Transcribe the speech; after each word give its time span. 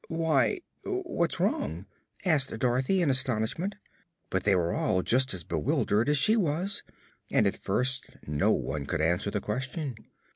"Why, 0.07 0.61
what's 0.83 1.39
wrong?" 1.39 1.85
asked 2.25 2.49
Dorothy, 2.57 3.03
in 3.03 3.11
astonishment; 3.11 3.75
but 4.31 4.45
they 4.45 4.55
were 4.55 4.73
all 4.73 5.03
just 5.03 5.31
as 5.31 5.43
bewildered 5.43 6.09
as 6.09 6.17
she 6.17 6.35
was 6.35 6.81
and 7.31 7.45
at 7.45 7.55
first 7.55 8.17
no 8.27 8.51
one 8.51 8.87
could 8.87 9.01
answer 9.01 9.29
the 9.29 9.41
question. 9.41 9.93